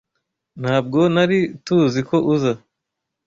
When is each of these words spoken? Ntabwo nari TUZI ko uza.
Ntabwo 0.61 0.99
nari 1.13 1.39
TUZI 1.65 1.99
ko 2.09 2.17
uza. 2.33 2.53